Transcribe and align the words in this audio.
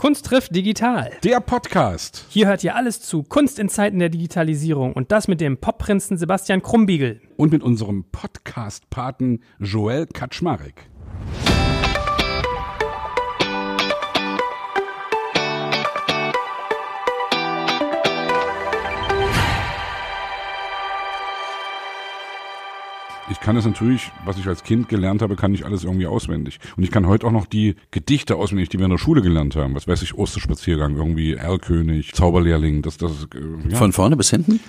Kunst 0.00 0.24
trifft 0.24 0.56
digital. 0.56 1.10
Der 1.24 1.40
Podcast. 1.40 2.24
Hier 2.30 2.46
hört 2.46 2.64
ihr 2.64 2.74
alles 2.74 3.02
zu 3.02 3.22
Kunst 3.22 3.58
in 3.58 3.68
Zeiten 3.68 3.98
der 3.98 4.08
Digitalisierung 4.08 4.94
und 4.94 5.12
das 5.12 5.28
mit 5.28 5.42
dem 5.42 5.58
Popprinzen 5.58 6.16
Sebastian 6.16 6.62
Krumbiegel. 6.62 7.20
Und 7.36 7.52
mit 7.52 7.62
unserem 7.62 8.06
Podcast-Paten 8.10 9.42
Joel 9.58 10.06
Kaczmarek. 10.06 10.88
Ich 23.30 23.40
kann 23.40 23.56
es 23.56 23.64
natürlich, 23.64 24.10
was 24.24 24.38
ich 24.38 24.46
als 24.46 24.64
Kind 24.64 24.88
gelernt 24.88 25.22
habe, 25.22 25.36
kann 25.36 25.54
ich 25.54 25.64
alles 25.64 25.84
irgendwie 25.84 26.06
auswendig. 26.06 26.58
Und 26.76 26.82
ich 26.82 26.90
kann 26.90 27.06
heute 27.06 27.26
auch 27.26 27.32
noch 27.32 27.46
die 27.46 27.76
Gedichte 27.90 28.36
auswendig, 28.36 28.68
die 28.68 28.78
wir 28.78 28.84
in 28.84 28.90
der 28.90 28.98
Schule 28.98 29.22
gelernt 29.22 29.56
haben. 29.56 29.74
Was 29.74 29.86
weiß 29.86 30.02
ich, 30.02 30.14
Osterspaziergang, 30.14 30.96
irgendwie 30.96 31.34
Erlkönig, 31.34 32.12
Zauberlehrling, 32.12 32.82
das, 32.82 32.96
das, 32.96 33.28
äh, 33.34 33.70
ja. 33.70 33.76
Von 33.76 33.92
vorne 33.92 34.16
bis 34.16 34.30
hinten? 34.30 34.60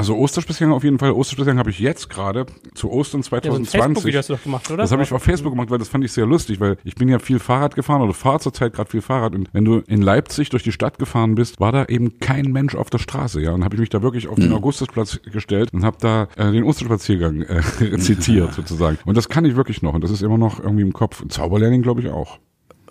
Also 0.00 0.16
Osterspaziergang 0.16 0.74
auf 0.74 0.82
jeden 0.82 0.98
Fall. 0.98 1.12
Osterspaziergang 1.12 1.58
habe 1.58 1.68
ich 1.68 1.78
jetzt 1.78 2.08
gerade 2.08 2.46
zu 2.74 2.90
Ostern 2.90 3.22
2020. 3.22 3.74
Ja, 3.74 3.82
so 3.84 3.90
Facebook 3.94 4.14
hast 4.14 4.30
du 4.30 4.36
gemacht, 4.36 4.70
oder? 4.70 4.76
Das 4.78 4.92
habe 4.92 5.02
ich 5.02 5.12
auf 5.12 5.22
Facebook 5.22 5.52
gemacht, 5.52 5.70
weil 5.70 5.78
das 5.78 5.88
fand 5.88 6.04
ich 6.04 6.12
sehr 6.12 6.24
lustig, 6.24 6.58
weil 6.58 6.78
ich 6.84 6.94
bin 6.94 7.08
ja 7.08 7.18
viel 7.18 7.38
Fahrrad 7.38 7.74
gefahren 7.74 8.00
oder 8.00 8.14
fahre 8.14 8.40
zurzeit 8.40 8.72
gerade 8.72 8.88
viel 8.88 9.02
Fahrrad 9.02 9.34
und 9.34 9.50
wenn 9.52 9.66
du 9.66 9.82
in 9.86 10.00
Leipzig 10.00 10.48
durch 10.48 10.62
die 10.62 10.72
Stadt 10.72 10.98
gefahren 10.98 11.34
bist, 11.34 11.60
war 11.60 11.70
da 11.70 11.84
eben 11.84 12.18
kein 12.18 12.46
Mensch 12.46 12.74
auf 12.74 12.88
der 12.88 12.98
Straße, 12.98 13.42
ja, 13.42 13.52
und 13.52 13.62
habe 13.62 13.74
ich 13.74 13.80
mich 13.80 13.90
da 13.90 14.02
wirklich 14.02 14.28
auf 14.28 14.36
den 14.36 14.48
mhm. 14.48 14.54
Augustusplatz 14.54 15.20
gestellt 15.22 15.68
und 15.74 15.84
habe 15.84 15.98
da 16.00 16.28
äh, 16.36 16.50
den 16.50 16.64
Osterspaziergang 16.64 17.42
äh, 17.42 17.60
zitiert 17.98 18.54
sozusagen. 18.54 18.96
Und 19.04 19.18
das 19.18 19.28
kann 19.28 19.44
ich 19.44 19.54
wirklich 19.54 19.82
noch 19.82 19.92
und 19.92 20.02
das 20.02 20.10
ist 20.10 20.22
immer 20.22 20.38
noch 20.38 20.60
irgendwie 20.60 20.82
im 20.82 20.94
Kopf. 20.94 21.22
Zauberlehrling 21.28 21.82
glaube 21.82 22.00
ich 22.00 22.08
auch. 22.08 22.38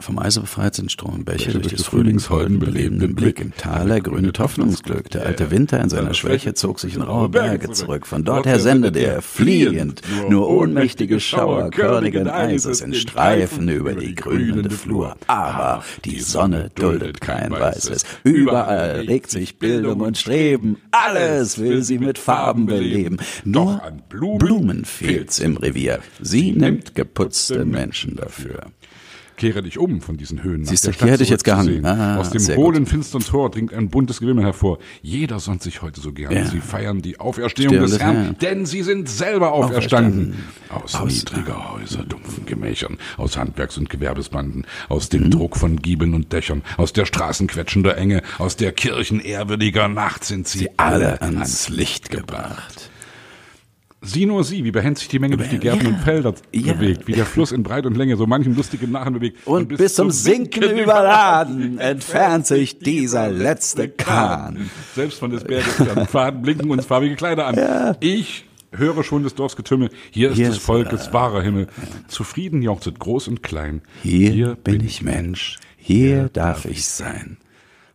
Vom 0.02 0.18
Eise 0.18 0.40
befreit 0.40 0.76
sind 0.76 0.94
Strom 0.94 1.26
Bäche 1.26 1.52
durch 1.52 1.68
des 1.68 1.86
Frühlingsholden 1.86 2.58
belebenden 2.58 3.16
Blick. 3.16 3.42
Im 3.42 3.54
Tal 3.58 3.92
ergrünet 3.92 4.40
Hoffnungsglück. 4.40 5.10
Der 5.10 5.26
alte 5.26 5.52
Winter 5.52 5.82
in 5.82 5.90
seiner 5.90 6.14
Schwäche 6.14 6.54
zog 6.54 6.80
sich 6.80 6.96
in 6.96 7.02
raue 7.02 7.28
Berge 7.28 7.72
zurück. 7.72 8.08
Von 8.08 8.24
dort 8.24 8.46
her 8.46 8.60
sendet 8.60 8.96
er 8.96 9.22
fliehend 9.22 10.02
nur 10.30 10.50
ohnmächtige 10.50 11.20
Schauer 11.20 11.70
körnigen 11.70 12.30
Eises 12.30 12.80
in 12.80 12.94
Streifen 12.94 13.68
über 13.68 13.94
die 13.94 14.16
grünende 14.16 14.70
Flur. 14.70 15.18
Aber 15.28 15.84
die 16.06 16.22
Sonne 16.22 16.72
duldet 16.76 17.20
kein 17.20 17.52
Weißes. 17.52 18.06
Überall 18.24 19.02
regt 19.02 19.30
sich 19.30 19.60
Bildung 19.60 20.00
und 20.00 20.18
Streben. 20.18 20.78
Alles 20.92 21.58
will 21.58 21.84
sie 21.84 22.00
mit 22.00 22.18
Farben 22.18 22.68
beleben. 22.68 23.18
Nur 23.44 23.84
an 23.84 24.02
Blumen 24.08 24.86
fehlt's 24.86 25.40
im 25.40 25.58
Revier. 25.58 26.00
Sie 26.22 26.54
nimmt 26.54 26.96
geputzte 26.96 27.66
Menschen 27.66 28.16
dafür. 28.16 28.72
Kehre 29.40 29.64
dich 29.64 29.80
um 29.80 30.02
von 30.02 30.18
diesen 30.18 30.44
Höhen. 30.44 30.66
Siehst 30.66 30.86
du, 30.86 30.92
hier 30.92 31.12
hätte 31.12 31.24
ich 31.24 31.30
jetzt 31.30 31.46
gehangen. 31.46 31.86
Ah, 31.86 32.18
Aus 32.18 32.30
dem 32.30 32.46
hohlen, 32.58 32.86
finstern 32.86 33.22
Tor 33.22 33.50
dringt 33.50 33.74
ein 33.74 33.88
buntes 33.88 34.20
Gewimmel 34.20 34.44
hervor. 34.44 34.80
Jeder 35.02 35.40
sonnt 35.40 35.64
sich 35.64 35.82
heute 35.82 36.02
so 36.02 36.12
gern. 36.12 36.34
Ja. 36.34 36.46
Sie 36.46 36.60
feiern 36.60 37.02
die 37.02 37.22
Auferstehung 37.22 37.74
Stirn 37.74 37.90
des 37.90 38.00
Herrn, 38.00 38.16
Herrn, 38.18 38.36
denn 38.42 38.66
sie 38.66 38.84
sind 38.84 39.08
selber 39.08 39.54
auferstanden. 39.54 40.36
auferstanden. 40.68 40.84
Aus, 40.84 40.96
aus 40.96 41.14
niedriger 41.14 41.72
Häuser, 41.72 42.04
dumpfen 42.04 42.46
Gemächern, 42.46 42.98
aus 43.16 43.38
Handwerks- 43.38 43.78
und 43.78 43.90
Gewerbesbanden, 43.90 44.66
aus 44.90 45.08
dem 45.08 45.24
mhm. 45.24 45.32
Druck 45.32 45.56
von 45.56 45.78
Giebeln 45.78 46.16
und 46.16 46.34
Dächern, 46.34 46.62
aus 46.76 46.92
der 46.92 47.06
Straßen 47.06 47.48
quetschender 47.48 47.96
Enge, 47.96 48.24
aus 48.40 48.58
der 48.58 48.74
Kirchen 48.74 49.22
ehrwürdiger 49.22 49.88
Nacht 49.88 50.26
sind 50.26 50.50
sie, 50.50 50.60
sie 50.60 50.70
alle 50.76 51.22
ans 51.22 51.70
Licht 51.70 52.10
gebracht. 52.10 52.90
Sieh 54.02 54.26
nur 54.26 54.46
sie, 54.46 54.64
wie 54.64 54.72
behend 54.72 54.98
sich 54.98 55.10
die 55.10 55.20
Menge 55.20 55.36
durch 55.36 55.50
die 55.50 55.60
Gärten 55.60 55.84
ja, 55.84 55.90
und 55.90 56.00
Felder 56.00 56.34
ja. 56.54 56.74
bewegt, 56.74 57.08
wie 57.08 57.12
der 57.12 57.26
Fluss 57.26 57.52
in 57.52 57.64
Breit 57.64 57.86
und 57.86 57.98
Länge 57.98 58.16
so 58.16 58.26
manchem 58.26 58.56
lustigen 58.56 58.92
Narren 58.92 59.14
bewegt. 59.14 59.46
Und, 59.46 59.64
und 59.64 59.68
bis, 59.68 59.78
bis, 59.78 59.96
zum 59.96 60.10
Sinken, 60.10 60.62
Sinken 60.64 60.80
überladen 60.80 61.78
entfernt 61.80 62.48
sich 62.48 62.80
dieser 62.80 63.30
letzte 63.30 63.90
Kahn. 63.90 64.70
Selbst 64.96 65.20
von 65.20 65.32
des 65.32 65.44
Berges 65.44 65.76
Faden 66.10 66.42
blinken 66.42 66.70
uns 66.72 66.86
farbige 66.86 67.16
Kleider 67.18 67.48
an. 67.48 67.56
Ja. 67.56 67.98
Ich 68.00 68.46
höre 68.72 69.04
schon 69.04 69.24
des 69.24 69.36
Dorfs 69.36 69.58
Getümmel. 69.58 69.90
Hier 70.12 70.30
ist 70.30 70.38
Hier 70.38 70.48
des 70.48 70.60
Volkes 70.60 71.08
äh, 71.08 71.14
wahrer 71.14 71.42
Himmel. 71.42 71.68
Zufrieden 72.08 72.62
jauchzet 72.62 73.00
groß 73.00 73.28
und 73.28 73.44
klein. 73.44 73.82
Hier, 74.02 74.32
Hier 74.32 74.56
bin 74.56 74.84
ich 74.84 75.02
Mensch. 75.02 75.58
Hier 75.76 76.30
darf 76.30 76.64
ich 76.66 76.86
sein. 76.86 77.38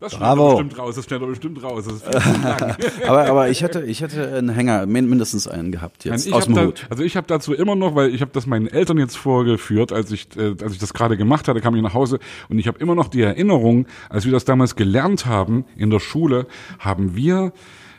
Das 0.04 0.18
Bravo. 0.18 0.50
bestimmt 0.50 0.78
raus, 0.78 0.96
das 0.96 1.06
doch 1.06 1.18
bestimmt 1.20 1.62
raus. 1.62 1.86
aber, 3.06 3.26
aber 3.26 3.48
ich 3.48 3.62
hätte, 3.62 3.84
ich 3.84 4.02
hätte 4.02 4.36
einen 4.36 4.50
Hänger, 4.50 4.84
mindestens 4.84 5.48
einen 5.48 5.72
gehabt 5.72 6.04
jetzt 6.04 6.30
aus 6.30 6.44
dem 6.44 6.54
da, 6.54 6.66
Hut. 6.66 6.86
Also 6.90 7.02
ich 7.02 7.16
habe 7.16 7.26
dazu 7.26 7.54
immer 7.54 7.74
noch, 7.74 7.94
weil 7.94 8.14
ich 8.14 8.20
habe 8.20 8.30
das 8.34 8.46
meinen 8.46 8.66
Eltern 8.66 8.98
jetzt 8.98 9.16
vorgeführt, 9.16 9.92
als 9.92 10.10
ich, 10.10 10.28
äh, 10.36 10.56
als 10.62 10.74
ich 10.74 10.78
das 10.78 10.92
gerade 10.92 11.16
gemacht 11.16 11.48
hatte, 11.48 11.62
kam 11.62 11.74
ich 11.74 11.80
nach 11.80 11.94
Hause 11.94 12.18
und 12.50 12.58
ich 12.58 12.68
habe 12.68 12.78
immer 12.80 12.94
noch 12.94 13.08
die 13.08 13.22
Erinnerung, 13.22 13.86
als 14.10 14.26
wir 14.26 14.32
das 14.32 14.44
damals 14.44 14.76
gelernt 14.76 15.24
haben 15.24 15.64
in 15.74 15.88
der 15.88 16.00
Schule, 16.00 16.46
haben 16.78 17.16
wir 17.16 17.52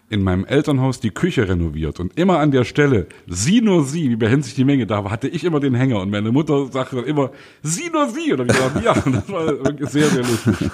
in 0.10 0.24
meinem 0.24 0.46
Elternhaus 0.46 1.00
die 1.00 1.12
Küche 1.12 1.48
renoviert 1.48 2.00
und 2.00 2.18
immer 2.18 2.40
an 2.40 2.52
der 2.52 2.64
Stelle, 2.64 3.08
sieh 3.28 3.62
nur 3.62 3.84
sie, 3.86 4.10
wie 4.10 4.16
behält 4.16 4.44
sich 4.44 4.56
die 4.56 4.66
Menge, 4.66 4.86
da 4.86 5.10
hatte 5.10 5.28
ich 5.28 5.44
immer 5.44 5.60
den 5.60 5.74
Hänger 5.74 6.00
und 6.02 6.10
meine 6.12 6.32
Mutter 6.32 6.68
sagte 6.72 6.98
dann 6.98 7.06
immer, 7.06 7.32
sieh 7.64 7.90
nur 7.90 8.10
sie, 8.10 8.32
habe 8.32 8.44
ich 8.44 8.50
gesagt, 8.50 8.84
ja, 8.84 8.94
das 8.94 9.30
war 9.30 9.48
wirklich 9.48 9.90
sehr, 9.90 10.08
sehr 10.08 10.24
lustig. 10.24 10.72